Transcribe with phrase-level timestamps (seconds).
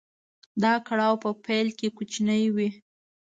[0.63, 2.69] دا کړاو په پيل کې کوچنی وي.